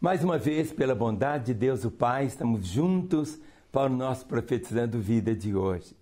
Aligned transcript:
Mais 0.00 0.24
uma 0.24 0.38
vez, 0.38 0.72
pela 0.72 0.94
bondade 0.94 1.52
de 1.52 1.54
Deus 1.54 1.84
o 1.84 1.90
Pai, 1.90 2.24
estamos 2.24 2.66
juntos 2.66 3.38
para 3.70 3.92
o 3.92 3.94
nosso 3.94 4.24
Profetizando 4.24 4.98
Vida 4.98 5.36
de 5.36 5.54
hoje. 5.54 5.94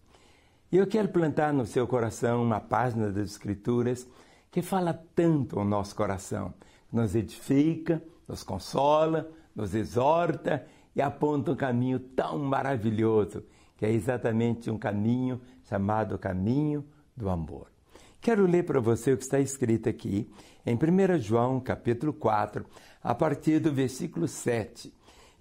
E 0.71 0.77
eu 0.77 0.87
quero 0.87 1.09
plantar 1.09 1.53
no 1.53 1.67
seu 1.67 1.85
coração 1.85 2.45
uma 2.45 2.61
página 2.61 3.11
das 3.11 3.31
Escrituras 3.33 4.07
que 4.53 4.63
fala 4.63 4.95
tanto 5.17 5.59
ao 5.59 5.65
nosso 5.65 5.97
coração, 5.97 6.55
nos 6.93 7.17
edifica, 7.17 8.01
nos 8.29 8.45
consola, 8.45 9.29
nos 9.53 9.75
exorta 9.75 10.65
e 10.95 11.03
aponta 11.03 11.51
um 11.51 11.57
caminho 11.57 11.99
tão 11.99 12.39
maravilhoso, 12.39 13.43
que 13.77 13.85
é 13.85 13.91
exatamente 13.91 14.71
um 14.71 14.79
caminho 14.79 15.41
chamado 15.65 16.17
caminho 16.17 16.87
do 17.17 17.29
amor. 17.29 17.67
Quero 18.21 18.47
ler 18.47 18.65
para 18.65 18.81
você 18.81 19.13
o 19.13 19.17
que 19.17 19.23
está 19.23 19.39
escrito 19.39 19.89
aqui 19.89 20.29
em 20.67 20.75
1 20.75 21.19
João, 21.21 21.61
capítulo 21.61 22.13
4, 22.13 22.67
a 23.03 23.15
partir 23.15 23.61
do 23.61 23.73
versículo 23.73 24.27
7. 24.27 24.93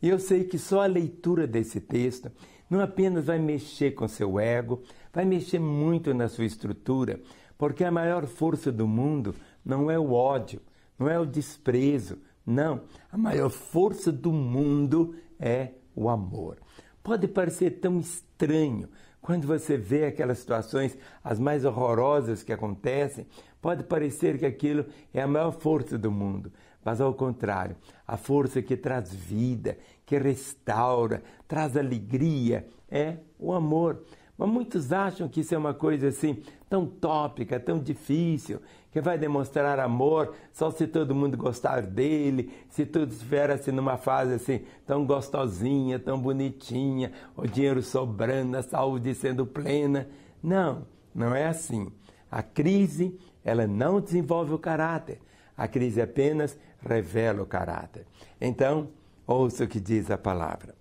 E 0.01 0.07
eu 0.07 0.19
sei 0.19 0.43
que 0.43 0.59
só 0.59 0.83
a 0.83 0.85
leitura 0.85 1.47
desse 1.47 1.81
texto 1.81 2.31
não 2.69 2.79
apenas 2.79 3.25
vai 3.25 3.39
mexer 3.39 3.91
com 3.91 4.07
seu 4.07 4.39
ego, 4.39 4.83
vai 5.11 5.25
mexer 5.25 5.59
muito 5.59 6.13
na 6.13 6.29
sua 6.29 6.45
estrutura, 6.45 7.19
porque 7.57 7.83
a 7.83 7.91
maior 7.91 8.27
força 8.27 8.71
do 8.71 8.87
mundo 8.87 9.33
não 9.65 9.89
é 9.89 9.97
o 9.97 10.13
ódio, 10.13 10.61
não 10.99 11.09
é 11.09 11.19
o 11.19 11.25
desprezo, 11.25 12.19
não. 12.45 12.83
A 13.11 13.17
maior 13.17 13.49
força 13.49 14.11
do 14.11 14.31
mundo 14.31 15.15
é 15.39 15.71
o 15.95 16.09
amor. 16.09 16.57
Pode 17.03 17.27
parecer 17.27 17.79
tão 17.79 17.99
estranho 17.99 18.87
quando 19.27 19.45
você 19.45 19.75
vê 19.75 20.05
aquelas 20.05 20.37
situações, 20.37 20.97
as 21.21 21.37
mais 21.37 21.65
horrorosas 21.65 22.43
que 22.43 22.53
acontecem, 22.53 23.27
pode 23.61 23.83
parecer 23.83 24.39
que 24.39 24.45
aquilo 24.45 24.85
é 25.13 25.21
a 25.21 25.27
maior 25.27 25.51
força 25.51 25.97
do 25.97 26.09
mundo. 26.09 26.49
Mas 26.81 27.01
ao 27.01 27.13
contrário, 27.13 27.75
a 28.07 28.15
força 28.15 28.61
que 28.61 28.77
traz 28.77 29.13
vida, 29.13 29.77
que 30.05 30.17
restaura, 30.17 31.21
traz 31.45 31.75
alegria, 31.75 32.69
é 32.89 33.17
o 33.37 33.51
amor. 33.51 34.01
Mas 34.37 34.49
muitos 34.49 34.93
acham 34.93 35.27
que 35.27 35.39
isso 35.39 35.55
é 35.55 35.57
uma 35.57 35.73
coisa 35.73 36.09
assim 36.09 36.43
tão 36.69 36.85
tópica, 36.85 37.59
tão 37.59 37.79
difícil, 37.79 38.61
que 38.91 39.01
vai 39.01 39.17
demonstrar 39.17 39.79
amor 39.79 40.35
só 40.53 40.69
se 40.69 40.85
todo 40.85 41.15
mundo 41.15 41.35
gostar 41.35 41.81
dele, 41.81 42.51
se 42.69 42.85
tudo 42.85 43.11
estiver 43.11 43.49
assim 43.49 43.71
numa 43.71 43.97
fase 43.97 44.33
assim 44.33 44.61
tão 44.85 45.05
gostosinha, 45.05 45.97
tão 45.97 46.19
bonitinha, 46.19 47.11
o 47.35 47.47
dinheiro 47.47 47.81
sobrando, 47.81 48.57
a 48.57 48.61
saúde 48.61 49.15
sendo 49.15 49.45
plena. 49.45 50.07
Não, 50.41 50.85
não 51.13 51.33
é 51.33 51.47
assim. 51.47 51.91
A 52.29 52.43
crise, 52.43 53.17
ela 53.43 53.65
não 53.65 53.99
desenvolve 53.99 54.53
o 54.53 54.59
caráter. 54.59 55.19
A 55.55 55.67
crise 55.67 56.01
apenas 56.01 56.57
revela 56.79 57.41
o 57.41 57.45
caráter. 57.45 58.05
Então, 58.39 58.89
ouça 59.25 59.63
o 59.63 59.67
que 59.67 59.79
diz 59.79 60.11
a 60.11 60.17
palavra. 60.17 60.75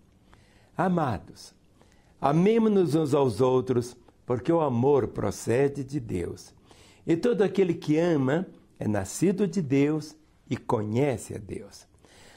Amados, 0.77 1.55
amemos-nos 2.21 2.95
uns 2.95 3.15
aos 3.15 3.41
outros, 3.41 3.97
porque 4.25 4.53
o 4.53 4.61
amor 4.61 5.09
procede 5.09 5.85
de 5.85 6.01
Deus. 6.01 6.55
E 7.07 7.17
todo 7.17 7.43
aquele 7.43 7.75
que 7.75 7.97
ama 7.99 8.47
é 8.79 8.89
nascido 8.89 9.47
de 9.47 9.63
Deus 9.63 10.17
e 10.49 10.57
conhece 10.57 11.35
a 11.35 11.39
Deus. 11.39 11.87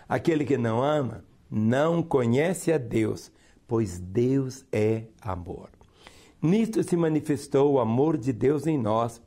Aquele 0.07 0.45
que 0.45 0.57
não 0.57 0.83
ama 0.83 1.23
não 1.49 2.03
conhece 2.03 2.71
a 2.71 2.77
Deus, 2.77 3.31
pois 3.67 3.99
Deus 3.99 4.65
é 4.71 5.03
amor. 5.21 5.69
Nisto 6.41 6.83
se 6.83 6.95
manifestou 6.95 7.73
o 7.73 7.79
amor 7.79 8.17
de 8.17 8.31
Deus 8.31 8.65
em 8.65 8.77
nós 8.77 9.21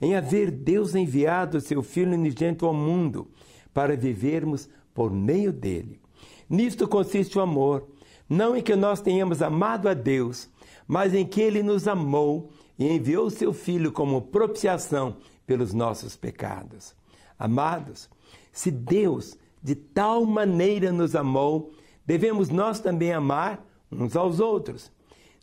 em 0.00 0.14
haver 0.14 0.50
Deus 0.50 0.94
enviado 0.94 1.60
seu 1.60 1.82
Filho 1.82 2.12
unigênito 2.12 2.66
ao 2.66 2.74
mundo 2.74 3.28
para 3.72 3.96
vivermos 3.96 4.68
por 4.94 5.10
meio 5.10 5.52
dele. 5.52 6.00
Nisto 6.48 6.86
consiste 6.86 7.38
o 7.38 7.40
amor, 7.40 7.86
não 8.28 8.56
em 8.56 8.62
que 8.62 8.74
nós 8.74 9.00
tenhamos 9.00 9.42
amado 9.42 9.88
a 9.88 9.94
Deus, 9.94 10.48
mas 10.86 11.14
em 11.14 11.24
que 11.24 11.40
ele 11.40 11.62
nos 11.62 11.86
amou 11.86 12.50
e 12.78 12.86
enviou 12.86 13.30
seu 13.30 13.52
Filho 13.52 13.92
como 13.92 14.22
propiciação 14.22 15.16
pelos 15.46 15.72
nossos 15.72 16.16
pecados. 16.16 16.94
Amados, 17.38 18.10
se 18.52 18.70
Deus 18.70 19.36
de 19.62 19.74
tal 19.74 20.24
maneira 20.24 20.92
nos 20.92 21.14
amou, 21.14 21.72
devemos 22.04 22.48
nós 22.48 22.80
também 22.80 23.12
amar 23.12 23.64
uns 23.90 24.16
aos 24.16 24.40
outros. 24.40 24.90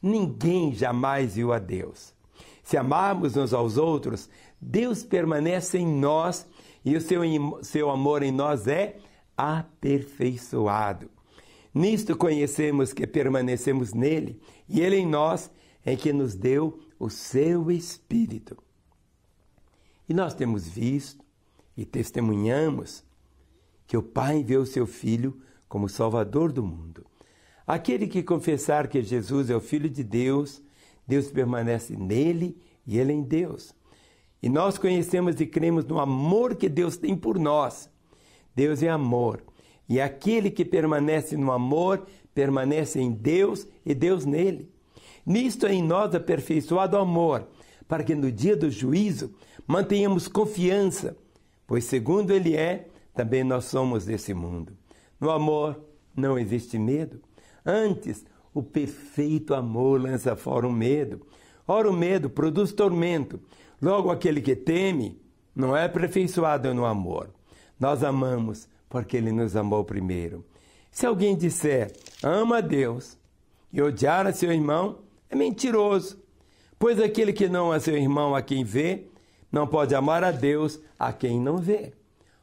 Ninguém 0.02 0.74
jamais 0.74 1.36
viu 1.36 1.54
a 1.54 1.60
Deus. 1.60 2.14
Se 2.64 2.78
amarmos 2.78 3.36
uns 3.36 3.54
aos 3.54 3.78
outros, 3.78 4.30
Deus 4.60 5.04
permanece 5.04 5.78
em 5.78 5.88
nós 5.88 6.48
e 6.84 6.96
o 6.96 7.02
seu, 7.02 7.22
seu 7.62 7.90
amor 7.90 8.24
em 8.24 8.32
nós 8.32 8.68
é 8.68 8.98
aperfeiçoado. 9.36 11.10
Nisto 11.74 12.16
conhecemos 12.16 12.94
que 12.94 13.08
permanecemos 13.08 13.94
nele 13.94 14.40
e 14.70 14.82
ele 14.82 14.98
em 14.98 15.08
nós, 15.08 15.50
em 15.86 15.98
que 15.98 16.14
nos 16.14 16.36
deu 16.36 16.80
o 17.00 17.10
seu 17.10 17.72
Espírito. 17.72 18.58
E 20.08 20.14
nós 20.14 20.34
temos 20.34 20.68
visto 20.68 21.24
e 21.76 21.84
testemunhamos 21.86 23.04
que 23.88 23.98
o 23.98 24.04
Pai 24.04 24.38
enviou 24.38 24.64
o 24.64 24.68
seu 24.68 24.86
Filho 24.86 25.42
como 25.68 25.90
Salvador 25.90 26.52
do 26.52 26.64
mundo. 26.64 27.06
Aquele 27.66 28.08
que 28.08 28.22
confessar 28.22 28.88
que 28.88 29.02
Jesus 29.02 29.50
é 29.50 29.56
o 29.56 29.62
Filho 29.62 29.90
de 29.90 30.04
Deus, 30.04 30.62
Deus 31.08 31.32
permanece 31.32 31.96
nele 31.96 32.62
e 32.86 33.00
ele 33.00 33.14
em 33.14 33.24
Deus. 33.24 33.74
E 34.42 34.50
nós 34.50 34.78
conhecemos 34.78 35.40
e 35.40 35.48
cremos 35.48 35.86
no 35.86 36.00
amor 36.00 36.56
que 36.56 36.68
Deus 36.68 36.98
tem 36.98 37.16
por 37.16 37.40
nós. 37.40 37.90
Deus 38.54 38.84
é 38.84 38.90
amor. 38.90 39.42
E 39.88 40.00
aquele 40.00 40.50
que 40.50 40.64
permanece 40.64 41.36
no 41.38 41.52
amor, 41.52 42.06
permanece 42.34 43.00
em 43.00 43.12
Deus 43.12 43.68
e 43.86 43.94
Deus 43.94 44.26
nele. 44.26 44.70
Nisto 45.26 45.66
é 45.66 45.74
em 45.74 45.84
nós 45.84 46.14
aperfeiçoado 46.14 46.98
o 46.98 47.00
amor, 47.00 47.48
para 47.88 48.04
que 48.04 48.16
no 48.16 48.32
dia 48.32 48.56
do 48.56 48.70
juízo 48.70 49.34
mantenhamos 49.68 50.28
confiança, 50.28 51.16
pois 51.66 51.86
segundo 51.86 52.32
ele 52.32 52.56
é, 52.56 52.88
também 53.14 53.44
nós 53.44 53.66
somos 53.66 54.06
desse 54.06 54.34
mundo. 54.34 54.74
No 55.20 55.30
amor 55.30 55.80
não 56.16 56.38
existe 56.38 56.78
medo. 56.78 57.22
Antes, 57.66 58.26
o 58.54 58.62
perfeito 58.62 59.54
amor 59.54 60.02
lança 60.02 60.36
fora 60.36 60.68
o 60.68 60.72
medo. 60.72 61.26
Ora, 61.68 61.90
o 61.90 61.94
medo 61.94 62.30
produz 62.30 62.74
tormento. 62.74 63.40
Logo, 63.82 64.12
aquele 64.12 64.42
que 64.42 64.56
teme 64.56 65.20
não 65.56 65.76
é 65.76 65.86
aperfeiçoado 65.86 66.74
no 66.74 66.86
amor. 66.86 67.30
Nós 67.80 68.04
amamos 68.04 68.68
porque 68.94 69.18
ele 69.18 69.32
nos 69.32 69.56
amou 69.56 69.84
primeiro. 69.84 70.46
Se 70.92 71.08
alguém 71.08 71.36
disser 71.36 71.92
ama 72.22 72.60
a 72.60 72.62
Deus 72.62 73.18
e 73.72 73.82
odiar 73.82 74.28
a 74.28 74.32
seu 74.32 74.52
irmão, 74.52 75.00
é 75.32 75.36
mentiroso. 75.36 76.22
Pois 76.78 77.02
aquele 77.02 77.34
que 77.34 77.50
não 77.50 77.72
ama 77.72 77.80
seu 77.80 77.98
irmão 77.98 78.36
a 78.36 78.42
quem 78.44 78.64
vê, 78.64 79.08
não 79.52 79.66
pode 79.66 79.96
amar 79.96 80.24
a 80.24 80.30
Deus 80.30 80.80
a 81.00 81.12
quem 81.12 81.42
não 81.42 81.58
vê. 81.58 81.92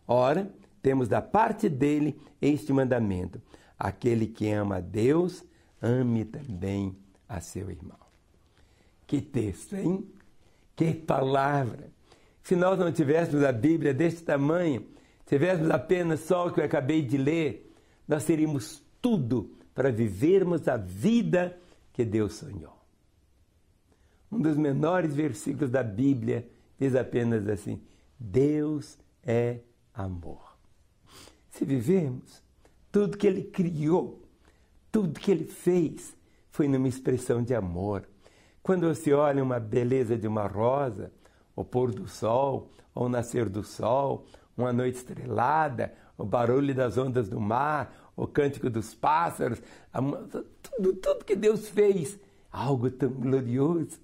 Ora, 0.09 0.53
temos 0.83 1.07
da 1.07 1.23
parte 1.23 1.69
dele 1.69 2.21
este 2.43 2.73
mandamento: 2.73 3.41
aquele 3.79 4.27
que 4.27 4.51
ama 4.51 4.79
a 4.79 4.81
Deus, 4.81 5.45
ame 5.81 6.25
também 6.25 6.97
a 7.29 7.41
seu 7.41 7.71
irmão. 7.71 7.97
Que 9.07 9.21
texto, 9.21 9.77
hein? 9.77 10.05
Que 10.75 10.95
palavra! 10.95 11.93
Se 12.43 12.57
nós 12.57 12.77
não 12.77 12.91
tivéssemos 12.91 13.45
a 13.45 13.53
Bíblia 13.53 13.95
deste 13.95 14.25
tamanho, 14.25 14.85
tivéssemos 15.31 15.71
apenas 15.71 16.21
só 16.21 16.49
o 16.49 16.53
que 16.53 16.59
eu 16.59 16.65
acabei 16.65 17.03
de 17.03 17.17
ler, 17.17 17.73
nós 18.07 18.25
teríamos 18.25 18.83
tudo 19.01 19.49
para 19.73 19.93
vivermos 19.93 20.67
a 20.67 20.77
vida 20.77 21.57
que 21.93 22.05
Deus 22.05 22.35
sonhou. 22.35 22.77
Um 24.31 24.41
dos 24.41 24.57
menores 24.57 25.15
versículos 25.15 25.71
da 25.71 25.85
Bíblia 25.85 26.49
diz 26.77 26.97
apenas 26.97 27.47
assim: 27.49 27.81
Deus 28.19 28.99
é 29.23 29.61
amor. 29.95 30.57
Se 31.51 31.65
vivemos, 31.65 32.43
tudo 32.91 33.17
que 33.17 33.29
Ele 33.29 33.45
criou, 33.45 34.21
tudo 34.91 35.21
que 35.21 35.31
Ele 35.31 35.45
fez, 35.45 36.13
foi 36.51 36.67
numa 36.67 36.89
expressão 36.89 37.41
de 37.41 37.55
amor. 37.55 38.05
Quando 38.65 38.93
você 38.93 39.13
olha 39.13 39.45
uma 39.45 39.61
beleza 39.61 40.19
de 40.19 40.27
uma 40.27 40.49
rosa, 40.49 41.13
o 41.55 41.65
pôr 41.65 41.93
do 41.93 42.09
sol, 42.09 42.69
ou 42.93 43.09
nascer 43.09 43.49
do 43.49 43.63
sol, 43.63 44.27
uma 44.57 44.73
noite 44.73 44.97
estrelada, 44.97 45.93
o 46.17 46.25
barulho 46.25 46.75
das 46.75 46.99
ondas 46.99 47.29
do 47.29 47.41
mar, 47.41 48.13
o 48.17 48.27
cântico 48.27 48.69
dos 48.69 48.95
pássaros, 48.95 49.63
tudo, 50.63 50.95
tudo 50.95 51.25
que 51.25 51.35
Deus 51.35 51.69
fez, 51.69 52.19
algo 52.53 52.91
tão 52.91 53.11
glorioso, 53.11 53.99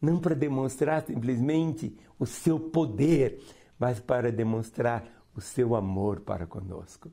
não 0.00 0.18
para 0.18 0.34
demonstrar 0.34 1.02
simplesmente 1.02 1.94
o 2.18 2.26
seu 2.26 2.58
poder, 2.58 3.40
mas 3.78 4.00
para 4.00 4.32
demonstrar 4.32 5.04
o 5.34 5.40
seu 5.40 5.76
amor 5.76 6.20
para 6.20 6.46
conosco. 6.46 7.10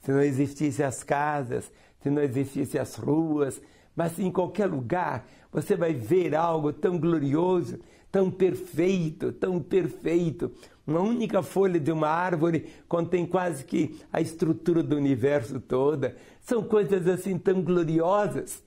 Se 0.00 0.10
não 0.10 0.22
existissem 0.22 0.84
as 0.84 1.02
casas, 1.02 1.70
se 2.00 2.10
não 2.10 2.22
existissem 2.22 2.80
as 2.80 2.94
ruas, 2.94 3.60
mas 3.94 4.18
em 4.18 4.30
qualquer 4.30 4.66
lugar 4.66 5.26
você 5.52 5.76
vai 5.76 5.92
ver 5.92 6.34
algo 6.34 6.72
tão 6.72 6.98
glorioso, 6.98 7.78
tão 8.10 8.30
perfeito, 8.30 9.32
tão 9.32 9.60
perfeito. 9.60 10.50
Uma 10.86 11.00
única 11.00 11.42
folha 11.42 11.78
de 11.78 11.92
uma 11.92 12.08
árvore 12.08 12.66
contém 12.88 13.26
quase 13.26 13.64
que 13.64 14.00
a 14.12 14.20
estrutura 14.20 14.82
do 14.82 14.96
universo 14.96 15.60
toda. 15.60 16.16
São 16.40 16.62
coisas 16.62 17.06
assim 17.06 17.38
tão 17.38 17.62
gloriosas. 17.62 18.62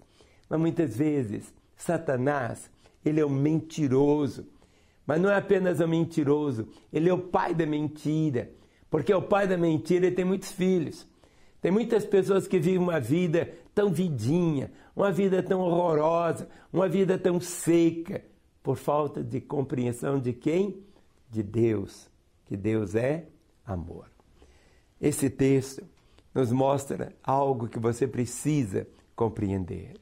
Mas 0.48 0.60
muitas 0.60 0.96
vezes, 0.96 1.52
Satanás, 1.76 2.70
ele 3.04 3.20
é 3.20 3.26
um 3.26 3.30
mentiroso. 3.30 4.46
Mas 5.06 5.20
não 5.20 5.30
é 5.30 5.36
apenas 5.36 5.80
um 5.80 5.88
mentiroso, 5.88 6.68
ele 6.94 7.10
é 7.10 7.14
o 7.14 7.18
pai 7.18 7.56
da 7.56 7.66
mentira. 7.66 8.52
Porque 8.90 9.14
o 9.14 9.22
pai 9.22 9.48
da 9.48 9.58
mentira 9.58 10.06
ele 10.06 10.16
tem 10.16 10.26
muitos 10.26 10.52
filhos. 10.52 11.08
Tem 11.62 11.72
muitas 11.72 12.06
pessoas 12.06 12.48
que 12.48 12.60
vivem 12.60 12.78
uma 12.78 13.00
vida 13.00 13.52
tão 13.74 13.92
vidinha, 13.92 14.72
uma 14.96 15.12
vida 15.12 15.42
tão 15.42 15.62
horrorosa, 15.62 16.48
uma 16.72 16.88
vida 16.90 17.18
tão 17.18 17.40
seca, 17.40 18.24
por 18.64 18.78
falta 18.78 19.24
de 19.24 19.42
compreensão 19.42 20.20
de 20.20 20.34
quem? 20.34 20.84
De 21.30 21.42
Deus, 21.42 22.10
que 22.46 22.56
Deus 22.56 22.96
é 22.96 23.26
amor. 23.66 24.12
Esse 25.00 25.30
texto 25.30 25.84
nos 26.34 26.52
mostra 26.52 27.16
algo 27.24 27.68
que 27.68 27.80
você 27.80 28.08
precisa 28.08 28.88
compreender. 29.16 30.00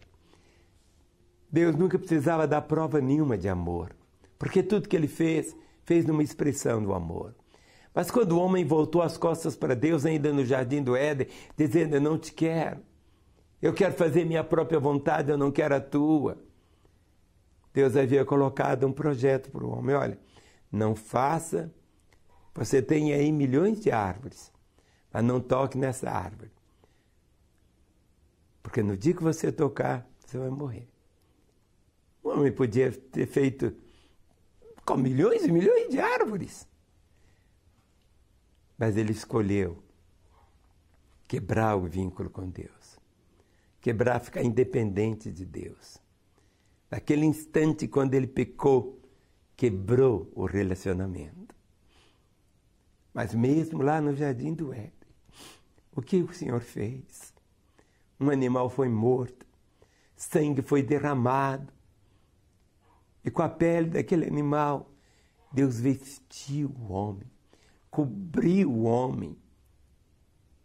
Deus 1.51 1.75
nunca 1.75 1.97
precisava 1.97 2.47
dar 2.47 2.61
prova 2.61 3.01
nenhuma 3.01 3.37
de 3.37 3.49
amor, 3.49 3.95
porque 4.37 4.61
tudo 4.61 4.87
que 4.87 4.95
ele 4.95 5.07
fez, 5.07 5.55
fez 5.83 6.05
numa 6.05 6.21
expressão 6.21 6.83
do 6.83 6.93
amor. 6.93 7.33
Mas 7.93 8.11
quando 8.11 8.33
o 8.33 8.39
homem 8.39 8.63
voltou 8.63 9.01
as 9.01 9.17
costas 9.17 9.55
para 9.55 9.75
Deus, 9.75 10.05
ainda 10.05 10.31
no 10.31 10.45
jardim 10.45 10.83
do 10.83 10.95
Éden, 10.95 11.27
dizendo: 11.57 11.95
Eu 11.95 12.01
não 12.01 12.19
te 12.19 12.31
quero, 12.31 12.81
eu 13.61 13.73
quero 13.73 13.93
fazer 13.93 14.25
minha 14.25 14.43
própria 14.43 14.79
vontade, 14.79 15.31
eu 15.31 15.37
não 15.37 15.51
quero 15.51 15.75
a 15.75 15.81
tua. 15.81 16.37
Deus 17.73 17.95
havia 17.95 18.25
colocado 18.25 18.85
um 18.85 18.91
projeto 18.91 19.51
para 19.51 19.63
o 19.63 19.69
homem: 19.69 19.95
olha, 19.95 20.19
não 20.71 20.95
faça, 20.95 21.73
você 22.53 22.81
tem 22.81 23.13
aí 23.13 23.31
milhões 23.31 23.79
de 23.79 23.91
árvores, 23.91 24.51
mas 25.11 25.23
não 25.23 25.39
toque 25.39 25.77
nessa 25.77 26.09
árvore. 26.09 26.51
Porque 28.61 28.83
no 28.83 28.97
dia 28.97 29.13
que 29.13 29.23
você 29.23 29.51
tocar, 29.51 30.07
você 30.19 30.37
vai 30.37 30.49
morrer. 30.49 30.87
O 32.21 32.29
homem 32.29 32.51
podia 32.51 32.91
ter 32.91 33.25
feito 33.25 33.75
com 34.85 34.97
milhões 34.97 35.43
e 35.43 35.51
milhões 35.51 35.89
de 35.89 35.99
árvores. 35.99 36.67
Mas 38.77 38.97
ele 38.97 39.11
escolheu 39.11 39.81
quebrar 41.27 41.75
o 41.75 41.87
vínculo 41.87 42.29
com 42.29 42.49
Deus, 42.49 42.99
quebrar, 43.79 44.19
ficar 44.19 44.43
independente 44.43 45.31
de 45.31 45.45
Deus. 45.45 45.99
Naquele 46.89 47.25
instante, 47.25 47.87
quando 47.87 48.13
ele 48.13 48.27
pecou, 48.27 48.99
quebrou 49.55 50.31
o 50.33 50.45
relacionamento. 50.45 51.55
Mas 53.13 53.33
mesmo 53.33 53.81
lá 53.81 54.01
no 54.01 54.15
jardim 54.15 54.53
do 54.53 54.73
Éden, 54.73 54.93
o 55.95 56.01
que 56.01 56.17
o 56.17 56.33
Senhor 56.33 56.61
fez? 56.61 57.33
Um 58.19 58.29
animal 58.29 58.69
foi 58.69 58.89
morto, 58.89 59.45
sangue 60.15 60.61
foi 60.61 60.81
derramado, 60.81 61.71
e 63.23 63.29
com 63.29 63.41
a 63.41 63.49
pele 63.49 63.89
daquele 63.89 64.25
animal, 64.25 64.91
Deus 65.51 65.79
vestiu 65.79 66.69
o 66.69 66.91
homem 66.91 67.27
cobriu 67.89 68.71
o 68.71 68.83
homem 68.83 69.37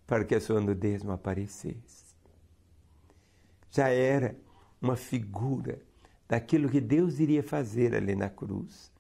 para 0.07 0.25
que 0.25 0.35
a 0.35 0.41
sua 0.41 0.61
nudez 0.61 1.03
não 1.03 1.15
aparecesse. 1.15 2.15
Já 3.71 3.89
era 3.89 4.37
uma 4.81 4.97
figura 4.97 5.81
daquilo 6.35 6.69
que 6.69 6.81
Deus 6.81 7.21
iria 7.21 7.45
fazer 7.45 7.95
ali 7.95 8.17
na 8.17 8.29
cruz, 8.29 8.91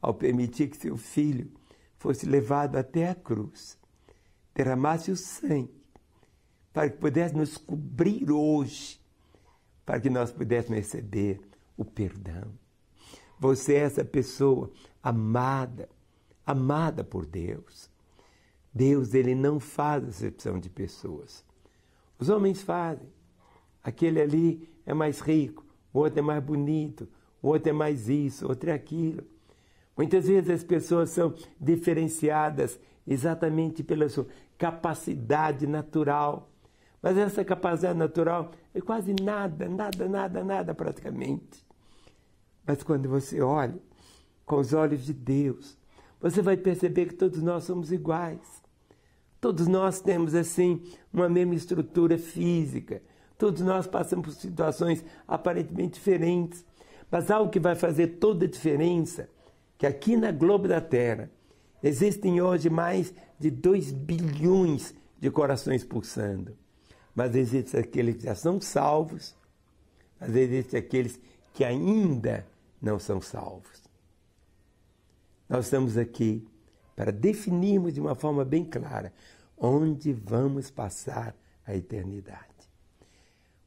ao 0.00 0.14
permitir 0.14 0.70
que 0.70 0.78
seu 0.78 0.96
filho 0.96 1.52
fosse 1.98 2.24
levado 2.24 2.76
até 2.76 3.10
a 3.10 3.14
cruz, 3.14 3.78
derramasse 4.54 5.10
o 5.10 5.16
sangue, 5.16 5.84
para 6.72 6.88
que 6.88 6.96
pudesse 6.96 7.36
nos 7.36 7.58
cobrir 7.58 8.30
hoje, 8.30 8.98
para 9.84 10.00
que 10.00 10.08
nós 10.08 10.32
pudéssemos 10.32 10.78
receber 10.78 11.38
o 11.76 11.84
perdão. 11.84 12.50
Você 13.38 13.74
é 13.74 13.80
essa 13.80 14.02
pessoa 14.02 14.70
amada, 15.02 15.86
amada 16.46 17.04
por 17.04 17.26
Deus. 17.26 17.90
Deus 18.72 19.12
ele 19.12 19.34
não 19.34 19.60
faz 19.60 20.08
acepção 20.08 20.58
de 20.58 20.70
pessoas. 20.70 21.44
Os 22.18 22.30
homens 22.30 22.62
fazem. 22.62 23.12
Aquele 23.84 24.18
ali 24.18 24.66
é 24.86 24.94
mais 24.94 25.20
rico, 25.20 25.62
o 25.92 26.00
outro 26.00 26.18
é 26.18 26.22
mais 26.22 26.42
bonito, 26.42 27.08
o 27.42 27.48
outro 27.48 27.70
é 27.70 27.72
mais 27.72 28.08
isso, 28.08 28.46
o 28.46 28.48
outro 28.50 28.70
é 28.70 28.72
aquilo. 28.72 29.24
Muitas 29.96 30.26
vezes 30.26 30.50
as 30.50 30.64
pessoas 30.64 31.10
são 31.10 31.34
diferenciadas 31.60 32.78
exatamente 33.06 33.82
pela 33.82 34.08
sua 34.08 34.26
capacidade 34.56 35.66
natural. 35.66 36.48
Mas 37.02 37.18
essa 37.18 37.44
capacidade 37.44 37.98
natural 37.98 38.52
é 38.72 38.80
quase 38.80 39.14
nada, 39.20 39.68
nada, 39.68 40.08
nada, 40.08 40.44
nada 40.44 40.74
praticamente. 40.74 41.64
Mas 42.66 42.82
quando 42.82 43.08
você 43.08 43.40
olha 43.40 43.78
com 44.46 44.56
os 44.56 44.72
olhos 44.72 45.04
de 45.04 45.12
Deus, 45.12 45.76
você 46.20 46.40
vai 46.40 46.56
perceber 46.56 47.06
que 47.06 47.14
todos 47.14 47.42
nós 47.42 47.64
somos 47.64 47.90
iguais. 47.90 48.62
Todos 49.40 49.66
nós 49.66 50.00
temos, 50.00 50.36
assim, 50.36 50.80
uma 51.12 51.28
mesma 51.28 51.56
estrutura 51.56 52.16
física. 52.16 53.02
Todos 53.42 53.60
nós 53.62 53.88
passamos 53.88 54.24
por 54.24 54.40
situações 54.40 55.04
aparentemente 55.26 55.94
diferentes. 55.94 56.64
Mas 57.10 57.28
algo 57.28 57.50
que 57.50 57.58
vai 57.58 57.74
fazer 57.74 58.06
toda 58.20 58.44
a 58.44 58.48
diferença, 58.48 59.28
que 59.76 59.84
aqui 59.84 60.16
na 60.16 60.30
globo 60.30 60.68
da 60.68 60.80
Terra 60.80 61.28
existem 61.82 62.40
hoje 62.40 62.70
mais 62.70 63.12
de 63.40 63.50
2 63.50 63.90
bilhões 63.90 64.94
de 65.18 65.28
corações 65.28 65.82
pulsando. 65.82 66.56
Mas 67.16 67.34
existem 67.34 67.80
aqueles 67.80 68.14
que 68.14 68.22
já 68.22 68.36
são 68.36 68.60
salvos, 68.60 69.34
mas 70.20 70.36
existem 70.36 70.78
aqueles 70.78 71.18
que 71.52 71.64
ainda 71.64 72.46
não 72.80 73.00
são 73.00 73.20
salvos. 73.20 73.82
Nós 75.48 75.64
estamos 75.64 75.98
aqui 75.98 76.46
para 76.94 77.10
definirmos 77.10 77.92
de 77.92 78.00
uma 78.00 78.14
forma 78.14 78.44
bem 78.44 78.64
clara 78.64 79.12
onde 79.58 80.12
vamos 80.12 80.70
passar 80.70 81.34
a 81.66 81.74
eternidade. 81.74 82.51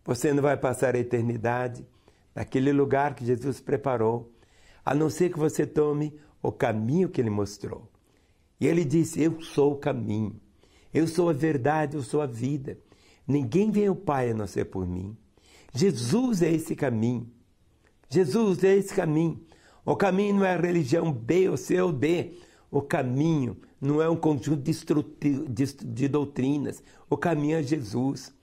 Você 0.05 0.31
não 0.31 0.43
vai 0.43 0.55
passar 0.55 0.95
a 0.95 0.99
eternidade 0.99 1.85
naquele 2.33 2.71
lugar 2.71 3.15
que 3.15 3.25
Jesus 3.25 3.59
preparou, 3.59 4.31
a 4.85 4.93
não 4.93 5.09
ser 5.09 5.31
que 5.31 5.39
você 5.39 5.65
tome 5.65 6.13
o 6.43 6.51
caminho 6.51 7.09
que 7.09 7.19
ele 7.19 7.31
mostrou. 7.31 7.89
E 8.59 8.67
ele 8.67 8.85
disse: 8.85 9.21
Eu 9.21 9.41
sou 9.41 9.73
o 9.73 9.77
caminho, 9.77 10.39
eu 10.93 11.07
sou 11.07 11.29
a 11.29 11.33
verdade, 11.33 11.95
eu 11.95 12.03
sou 12.03 12.21
a 12.21 12.27
vida. 12.27 12.77
Ninguém 13.27 13.71
vem 13.71 13.87
ao 13.87 13.95
Pai 13.95 14.29
a 14.29 14.33
não 14.35 14.45
ser 14.45 14.65
por 14.65 14.87
mim. 14.87 15.17
Jesus 15.73 16.43
é 16.43 16.51
esse 16.51 16.75
caminho. 16.75 17.27
Jesus 18.07 18.63
é 18.63 18.75
esse 18.75 18.93
caminho. 18.93 19.41
O 19.83 19.95
caminho 19.95 20.35
não 20.35 20.45
é 20.45 20.53
a 20.53 20.61
religião 20.61 21.11
B 21.11 21.49
ou 21.49 21.57
C 21.57 21.81
ou 21.81 21.91
D. 21.91 22.33
O 22.69 22.81
caminho 22.81 23.57
não 23.81 24.01
é 24.01 24.09
um 24.09 24.15
conjunto 24.15 24.61
de, 24.61 24.73
de, 25.49 25.73
de 25.73 26.07
doutrinas. 26.07 26.83
O 27.09 27.17
caminho 27.17 27.57
é 27.57 27.63
Jesus. 27.63 28.33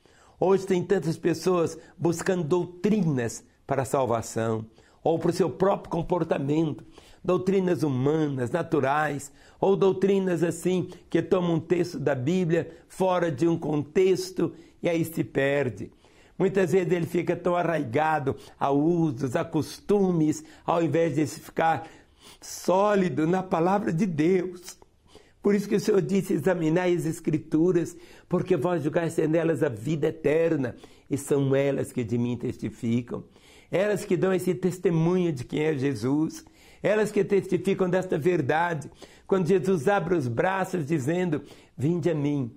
Hoje 0.44 0.66
tem 0.66 0.82
tantas 0.82 1.16
pessoas 1.16 1.78
buscando 1.96 2.42
doutrinas 2.42 3.44
para 3.64 3.82
a 3.82 3.84
salvação, 3.84 4.66
ou 5.00 5.16
para 5.16 5.30
o 5.30 5.32
seu 5.32 5.48
próprio 5.48 5.88
comportamento, 5.88 6.84
doutrinas 7.22 7.84
humanas, 7.84 8.50
naturais, 8.50 9.30
ou 9.60 9.76
doutrinas 9.76 10.42
assim 10.42 10.90
que 11.08 11.22
tomam 11.22 11.54
um 11.54 11.60
texto 11.60 11.96
da 11.96 12.16
Bíblia 12.16 12.76
fora 12.88 13.30
de 13.30 13.46
um 13.46 13.56
contexto 13.56 14.52
e 14.82 14.88
aí 14.88 15.04
se 15.04 15.22
perde. 15.22 15.92
Muitas 16.36 16.72
vezes 16.72 16.92
ele 16.92 17.06
fica 17.06 17.36
tão 17.36 17.54
arraigado 17.54 18.34
a 18.58 18.68
usos, 18.68 19.36
a 19.36 19.44
costumes, 19.44 20.42
ao 20.66 20.82
invés 20.82 21.14
de 21.14 21.24
ficar 21.24 21.86
sólido 22.40 23.28
na 23.28 23.44
palavra 23.44 23.92
de 23.92 24.06
Deus. 24.06 24.81
Por 25.42 25.54
isso 25.54 25.68
que 25.68 25.74
o 25.74 25.80
Senhor 25.80 26.00
disse: 26.00 26.34
examinai 26.34 26.94
as 26.94 27.04
Escrituras, 27.04 27.96
porque 28.28 28.56
vós 28.56 28.82
julgais 28.82 29.16
nelas 29.16 29.62
a 29.62 29.68
vida 29.68 30.08
eterna, 30.08 30.76
e 31.10 31.18
são 31.18 31.54
elas 31.54 31.92
que 31.92 32.04
de 32.04 32.16
mim 32.16 32.36
testificam. 32.36 33.24
Elas 33.70 34.04
que 34.04 34.16
dão 34.16 34.32
esse 34.32 34.54
testemunho 34.54 35.32
de 35.32 35.44
quem 35.44 35.62
é 35.64 35.74
Jesus, 35.76 36.44
elas 36.82 37.10
que 37.10 37.24
testificam 37.24 37.88
desta 37.88 38.18
verdade. 38.18 38.90
Quando 39.26 39.48
Jesus 39.48 39.88
abre 39.88 40.14
os 40.14 40.28
braços 40.28 40.86
dizendo: 40.86 41.42
Vinde 41.76 42.10
a 42.10 42.14
mim, 42.14 42.50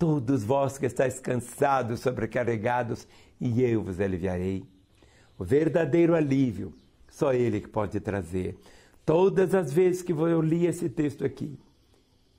Todos 0.00 0.42
vós 0.42 0.78
que 0.78 0.86
estáis 0.86 1.20
cansados, 1.20 2.00
sobrecarregados, 2.00 3.06
e 3.38 3.62
eu 3.62 3.82
vos 3.82 4.00
aliviarei. 4.00 4.64
O 5.38 5.44
verdadeiro 5.44 6.14
alívio, 6.14 6.72
só 7.06 7.34
Ele 7.34 7.60
que 7.60 7.68
pode 7.68 8.00
trazer. 8.00 8.56
Todas 9.04 9.54
as 9.54 9.70
vezes 9.70 10.00
que 10.00 10.12
eu 10.12 10.40
li 10.40 10.64
esse 10.64 10.88
texto 10.88 11.22
aqui, 11.22 11.58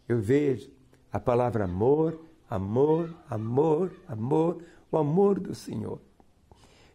eu 0.08 0.20
vejo 0.20 0.70
a 1.12 1.20
palavra 1.20 1.66
amor, 1.66 2.20
amor, 2.50 3.14
amor, 3.30 3.92
amor, 4.08 4.64
o 4.92 4.98
amor 4.98 5.40
do 5.40 5.56
Senhor. 5.56 6.00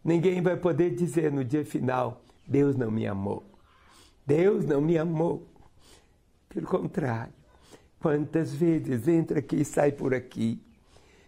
Ninguém 0.05 0.41
vai 0.41 0.57
poder 0.57 0.95
dizer 0.95 1.33
no 1.33 1.45
dia 1.45 1.65
final: 1.65 2.23
Deus 2.47 2.77
não 2.77 2.91
me 2.91 3.07
amou. 3.07 3.45
Deus 4.27 4.65
não 4.65 4.81
me 4.81 4.99
amou. 4.99 5.47
Pelo 6.49 6.67
contrário, 6.67 7.33
quantas 8.01 8.55
vezes 8.55 9.09
entra 9.09 9.41
aqui 9.41 9.57
e 9.57 9.65
sai 9.65 9.93
por 9.93 10.15
aqui. 10.15 10.61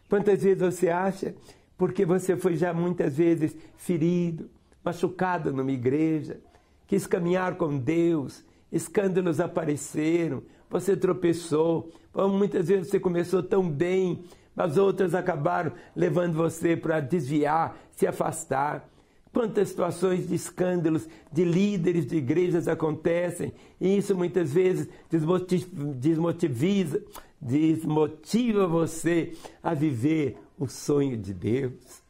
Quantas 0.09 0.43
vezes 0.43 0.61
você 0.63 0.89
acha, 0.89 1.35
porque 1.77 2.05
você 2.05 2.37
foi 2.37 2.57
já 2.57 2.73
muitas 2.73 3.17
vezes 3.17 3.55
ferido, 3.77 4.51
machucado 4.83 5.53
numa 5.53 5.73
igreja, 5.73 6.41
quis 6.87 7.07
caminhar 7.07 7.57
com 7.57 7.77
Deus, 7.79 8.45
escândalos 8.73 9.39
apareceram, 9.39 10.43
você 10.69 10.97
tropeçou, 10.97 11.91
muitas 12.15 12.69
vezes 12.69 12.89
você 12.89 13.01
começou 13.01 13.43
tão 13.43 13.69
bem, 13.69 14.25
mas 14.55 14.77
outras 14.77 15.15
acabaram 15.15 15.73
levando 15.95 16.35
você 16.35 16.77
para 16.77 17.01
desviar, 17.01 17.79
se 17.93 18.07
afastar. 18.07 18.89
Quantas 19.33 19.69
situações 19.69 20.27
de 20.29 20.35
escândalos 20.35 21.09
de 21.31 21.45
líderes 21.45 22.07
de 22.07 22.17
igrejas 22.17 22.67
acontecem, 22.67 23.53
e 23.81 23.97
isso 23.97 24.17
muitas 24.17 24.53
vezes 24.53 24.89
desmotiva, 25.09 26.99
desmotiva 27.41 28.67
você 28.67 29.33
a 29.63 29.75
viver 29.75 30.39
o 30.59 30.67
sonho 30.67 31.17
de 31.17 31.33
Deus. 31.33 32.03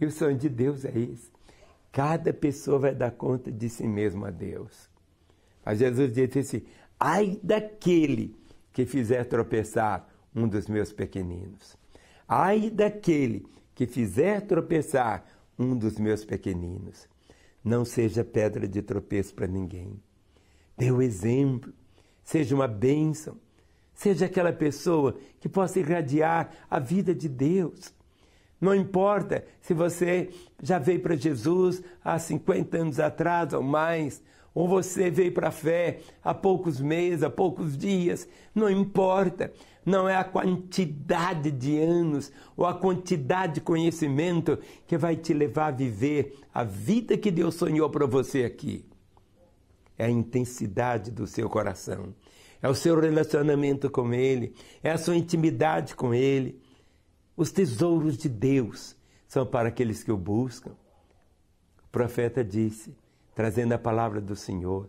E 0.00 0.06
o 0.06 0.10
sonho 0.10 0.36
de 0.36 0.48
Deus 0.48 0.84
é 0.84 0.98
esse. 0.98 1.30
Cada 1.92 2.32
pessoa 2.32 2.78
vai 2.78 2.94
dar 2.94 3.10
conta 3.12 3.52
de 3.52 3.68
si 3.68 3.86
mesmo 3.86 4.24
a 4.24 4.30
Deus. 4.30 4.88
Mas 5.64 5.78
Jesus 5.78 6.12
disse 6.12 6.38
assim: 6.38 6.62
ai 6.98 7.38
daquele 7.42 8.34
que 8.72 8.86
fizer 8.86 9.24
tropeçar 9.24 10.08
um 10.34 10.46
dos 10.46 10.68
meus 10.68 10.92
pequeninos. 10.92 11.76
Ai 12.26 12.70
daquele 12.70 13.46
que 13.74 13.86
fizer 13.86 14.42
tropeçar 14.42 15.24
um 15.58 15.76
dos 15.76 15.98
meus 15.98 16.24
pequeninos. 16.24 17.08
Não 17.64 17.84
seja 17.84 18.24
pedra 18.24 18.68
de 18.68 18.82
tropeço 18.82 19.34
para 19.34 19.46
ninguém. 19.46 20.00
Dê 20.76 20.90
o 20.92 21.02
exemplo. 21.02 21.72
Seja 22.22 22.54
uma 22.54 22.68
bênção. 22.68 23.36
Seja 23.94 24.26
aquela 24.26 24.52
pessoa 24.52 25.18
que 25.40 25.48
possa 25.48 25.80
irradiar 25.80 26.50
a 26.70 26.78
vida 26.78 27.14
de 27.14 27.28
Deus. 27.28 27.92
Não 28.60 28.74
importa 28.74 29.44
se 29.60 29.74
você 29.74 30.30
já 30.62 30.78
veio 30.78 31.00
para 31.00 31.16
Jesus 31.16 31.82
há 32.04 32.18
50 32.18 32.76
anos 32.76 33.00
atrás 33.00 33.52
ou 33.52 33.62
mais, 33.62 34.22
ou 34.54 34.68
você 34.68 35.10
veio 35.10 35.32
para 35.32 35.48
a 35.48 35.52
fé 35.52 36.00
há 36.22 36.34
poucos 36.34 36.80
meses, 36.80 37.22
há 37.22 37.30
poucos 37.30 37.76
dias, 37.76 38.28
não 38.54 38.68
importa. 38.68 39.52
Não 39.84 40.08
é 40.08 40.16
a 40.16 40.24
quantidade 40.24 41.50
de 41.50 41.78
anos 41.78 42.30
ou 42.56 42.66
a 42.66 42.74
quantidade 42.74 43.54
de 43.54 43.60
conhecimento 43.62 44.58
que 44.86 44.98
vai 44.98 45.16
te 45.16 45.32
levar 45.32 45.68
a 45.68 45.70
viver 45.70 46.38
a 46.52 46.62
vida 46.62 47.16
que 47.16 47.30
Deus 47.30 47.54
sonhou 47.54 47.88
para 47.88 48.06
você 48.06 48.44
aqui. 48.44 48.84
É 49.96 50.04
a 50.04 50.10
intensidade 50.10 51.10
do 51.10 51.26
seu 51.26 51.48
coração, 51.48 52.14
é 52.60 52.68
o 52.68 52.74
seu 52.74 53.00
relacionamento 53.00 53.90
com 53.90 54.12
Ele, 54.12 54.54
é 54.82 54.90
a 54.90 54.98
sua 54.98 55.16
intimidade 55.16 55.94
com 55.94 56.12
Ele 56.12 56.60
os 57.38 57.52
tesouros 57.52 58.18
de 58.18 58.28
Deus 58.28 58.96
são 59.28 59.46
para 59.46 59.68
aqueles 59.68 60.02
que 60.02 60.10
o 60.10 60.16
buscam. 60.16 60.72
O 60.72 61.88
profeta 61.92 62.42
disse, 62.42 62.96
trazendo 63.38 63.72
a 63.72 63.78
palavra 63.78 64.20
do 64.20 64.34
Senhor, 64.34 64.88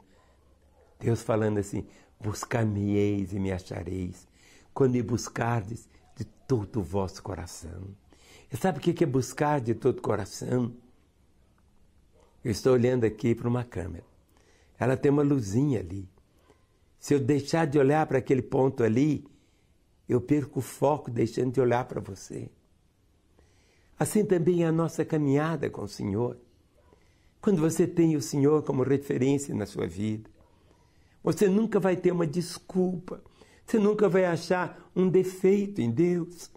Deus 1.00 1.22
falando 1.22 1.60
assim: 1.60 1.86
Buscar-me-eis 2.20 3.32
e 3.32 3.40
me 3.40 3.52
achareis, 3.52 4.28
quando 4.74 4.94
me 4.94 5.04
buscardes 5.04 5.88
de 6.16 6.26
todo 6.26 6.80
o 6.80 6.84
vosso 6.84 7.22
coração. 7.22 7.96
E 8.52 8.58
sabe 8.58 8.80
o 8.80 8.82
que 8.82 9.04
é 9.04 9.06
buscar 9.06 9.62
de 9.62 9.76
todo 9.76 10.00
o 10.00 10.02
coração? 10.02 10.74
Eu 12.44 12.50
estou 12.50 12.74
olhando 12.74 13.04
aqui 13.04 13.36
para 13.36 13.48
uma 13.48 13.64
câmera. 13.64 14.06
Ela 14.80 14.98
tem 14.98 15.12
uma 15.12 15.22
luzinha 15.22 15.82
ali. 15.82 16.10
Se 16.98 17.14
eu 17.14 17.20
deixar 17.20 17.68
de 17.68 17.78
olhar 17.78 18.08
para 18.08 18.18
aquele 18.18 18.42
ponto 18.42 18.84
ali, 18.84 19.28
eu 20.08 20.20
perco 20.20 20.58
o 20.58 20.64
foco 20.64 21.12
deixando 21.12 21.54
de 21.54 21.62
olhar 21.62 21.86
para 21.86 22.02
você. 22.02 22.50
Assim 24.00 24.26
também 24.26 24.64
é 24.64 24.66
a 24.66 24.72
nossa 24.72 25.06
caminhada 25.06 25.70
com 25.70 25.84
o 25.84 25.88
Senhor. 25.88 26.49
Quando 27.42 27.62
você 27.62 27.88
tem 27.88 28.16
o 28.16 28.22
Senhor 28.22 28.64
como 28.64 28.84
referência 28.84 29.56
na 29.56 29.66
sua 29.66 29.88
vida, 29.88 30.30
você 31.24 31.48
nunca 31.48 31.80
vai 31.80 31.96
ter 31.96 32.12
uma 32.12 32.28
desculpa, 32.28 33.22
você 33.66 33.78
nunca 33.78 34.10
vai 34.10 34.26
achar 34.26 34.90
um 34.96 35.10
defeito 35.10 35.82
em 35.82 35.92
Deus. 35.92 36.52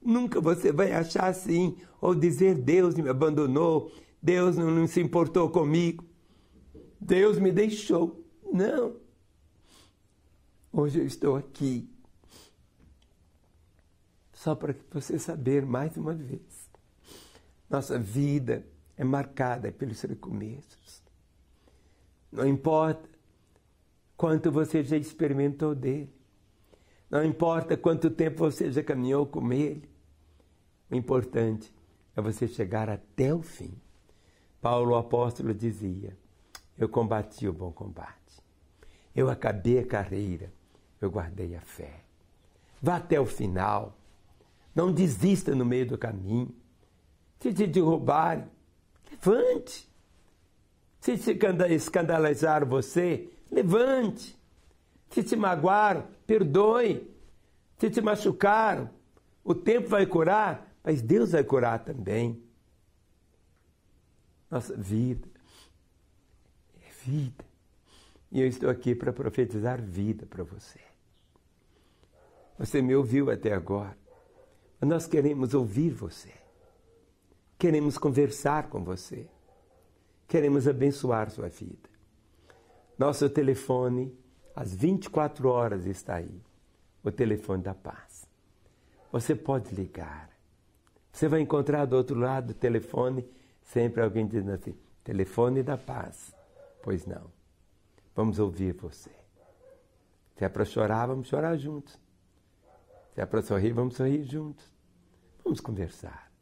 Nunca 0.00 0.40
você 0.40 0.70
vai 0.70 0.92
achar 0.92 1.26
assim, 1.26 1.76
ou 2.00 2.14
dizer 2.14 2.54
Deus 2.56 2.94
me 2.94 3.08
abandonou, 3.08 3.90
Deus 4.22 4.56
não, 4.56 4.70
não 4.70 4.86
se 4.86 5.00
importou 5.00 5.48
comigo, 5.48 6.04
Deus 7.00 7.38
me 7.38 7.50
deixou. 7.50 8.22
Não. 8.52 8.96
Hoje 10.72 11.00
eu 11.00 11.06
estou 11.06 11.36
aqui 11.36 11.88
só 14.32 14.54
para 14.54 14.74
você 14.92 15.18
saber 15.18 15.64
mais 15.64 15.96
uma 15.96 16.12
vez. 16.12 16.68
Nossa 17.70 17.98
vida 17.98 18.66
é 18.96 19.04
marcada 19.04 19.72
pelos 19.72 20.00
recomeços. 20.02 21.02
Não 22.30 22.46
importa 22.46 23.08
quanto 24.16 24.50
você 24.50 24.82
já 24.82 24.96
experimentou 24.96 25.74
dele. 25.74 26.12
Não 27.10 27.24
importa 27.24 27.76
quanto 27.76 28.10
tempo 28.10 28.38
você 28.38 28.70
já 28.70 28.82
caminhou 28.82 29.26
com 29.26 29.52
ele. 29.52 29.88
O 30.90 30.96
importante 30.96 31.72
é 32.16 32.20
você 32.20 32.46
chegar 32.48 32.88
até 32.88 33.34
o 33.34 33.42
fim. 33.42 33.74
Paulo 34.60 34.92
o 34.92 34.96
apóstolo 34.96 35.54
dizia: 35.54 36.16
Eu 36.76 36.88
combati 36.88 37.46
o 37.46 37.52
bom 37.52 37.70
combate. 37.70 38.42
Eu 39.14 39.30
acabei 39.30 39.78
a 39.78 39.86
carreira. 39.86 40.52
Eu 41.00 41.10
guardei 41.10 41.54
a 41.54 41.60
fé. 41.60 42.00
Vá 42.80 42.96
até 42.96 43.20
o 43.20 43.26
final. 43.26 43.96
Não 44.74 44.92
desista 44.92 45.54
no 45.54 45.64
meio 45.64 45.86
do 45.86 45.98
caminho. 45.98 46.54
Se 47.38 47.52
te 47.52 47.66
derrubarem, 47.66 48.46
levante. 49.24 49.88
Se 51.00 51.18
te 51.18 51.38
escandalizaram 51.74 52.66
você, 52.66 53.30
levante. 53.50 54.38
Se 55.10 55.22
te 55.22 55.36
magoaram, 55.36 56.06
perdoe. 56.26 57.10
Se 57.78 57.90
te 57.90 58.00
machucaram, 58.00 58.88
o 59.42 59.54
tempo 59.54 59.88
vai 59.88 60.06
curar, 60.06 60.74
mas 60.82 61.02
Deus 61.02 61.32
vai 61.32 61.44
curar 61.44 61.84
também. 61.84 62.42
Nossa 64.50 64.76
vida 64.76 65.28
é 66.80 66.90
vida. 67.04 67.44
E 68.30 68.40
eu 68.40 68.46
estou 68.46 68.70
aqui 68.70 68.94
para 68.94 69.12
profetizar 69.12 69.82
vida 69.82 70.26
para 70.26 70.42
você. 70.42 70.80
Você 72.58 72.80
me 72.80 72.94
ouviu 72.94 73.30
até 73.30 73.52
agora. 73.52 73.96
Nós 74.80 75.06
queremos 75.06 75.54
ouvir 75.54 75.90
você. 75.90 76.43
Queremos 77.58 77.96
conversar 77.98 78.68
com 78.68 78.82
você. 78.82 79.28
Queremos 80.26 80.66
abençoar 80.66 81.30
sua 81.30 81.48
vida. 81.48 81.88
Nosso 82.98 83.28
telefone, 83.28 84.16
às 84.54 84.74
24 84.74 85.48
horas, 85.48 85.86
está 85.86 86.16
aí 86.16 86.42
o 87.02 87.10
telefone 87.10 87.62
da 87.62 87.74
paz. 87.74 88.26
Você 89.12 89.34
pode 89.34 89.74
ligar. 89.74 90.30
Você 91.12 91.28
vai 91.28 91.40
encontrar 91.40 91.84
do 91.84 91.96
outro 91.96 92.18
lado 92.18 92.48
do 92.48 92.54
telefone 92.54 93.24
sempre 93.62 94.02
alguém 94.02 94.26
dizendo 94.26 94.52
assim: 94.52 94.74
telefone 95.04 95.62
da 95.62 95.76
paz. 95.76 96.34
Pois 96.82 97.06
não. 97.06 97.30
Vamos 98.14 98.38
ouvir 98.38 98.72
você. 98.74 99.10
Se 100.36 100.44
é 100.44 100.48
para 100.48 100.64
chorar, 100.64 101.06
vamos 101.06 101.28
chorar 101.28 101.56
juntos. 101.56 101.98
Se 103.14 103.20
é 103.20 103.26
para 103.26 103.42
sorrir, 103.42 103.72
vamos 103.72 103.94
sorrir 103.94 104.24
juntos. 104.24 104.64
Vamos 105.44 105.60
conversar. 105.60 106.33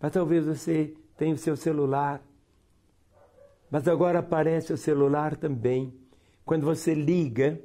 Mas 0.00 0.12
talvez 0.12 0.46
você 0.46 0.94
tenha 1.16 1.34
o 1.34 1.38
seu 1.38 1.56
celular, 1.56 2.22
mas 3.70 3.86
agora 3.86 4.20
aparece 4.20 4.72
o 4.72 4.78
celular 4.78 5.36
também. 5.36 5.94
Quando 6.44 6.64
você 6.64 6.94
liga 6.94 7.60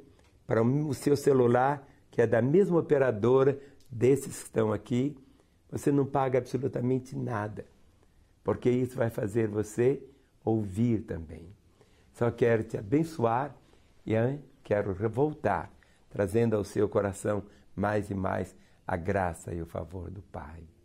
para 0.46 0.62
o 0.62 0.94
seu 0.94 1.16
celular, 1.16 1.88
que 2.10 2.20
é 2.20 2.26
da 2.26 2.42
mesma 2.42 2.78
operadora 2.78 3.58
desses 3.90 4.36
que 4.36 4.44
estão 4.44 4.72
aqui, 4.72 5.16
você 5.70 5.90
não 5.90 6.06
paga 6.06 6.38
absolutamente 6.38 7.16
nada, 7.16 7.64
porque 8.44 8.70
isso 8.70 8.96
vai 8.96 9.10
fazer 9.10 9.48
você 9.48 10.02
ouvir 10.44 11.00
também. 11.00 11.48
Só 12.12 12.30
quero 12.30 12.62
te 12.62 12.76
abençoar 12.76 13.54
e 14.06 14.14
quero 14.62 14.92
revoltar, 14.92 15.70
trazendo 16.08 16.54
ao 16.54 16.64
seu 16.64 16.88
coração 16.88 17.42
mais 17.74 18.10
e 18.10 18.14
mais 18.14 18.54
a 18.86 18.96
graça 18.96 19.52
e 19.52 19.60
o 19.60 19.66
favor 19.66 20.10
do 20.10 20.22
Pai. 20.22 20.75